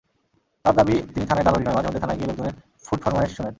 তাঁর 0.65 0.75
দাবি, 0.75 0.95
তিনি 1.13 1.25
থানায় 1.25 1.45
দালালি 1.45 1.63
নয়, 1.65 1.75
মাঝেমধ্যে 1.75 2.01
থানায় 2.01 2.17
গিয়ে 2.17 2.29
লোকজনের 2.29 2.55
ফুটফরমায়েশ 2.85 3.31
শোনেন। 3.37 3.49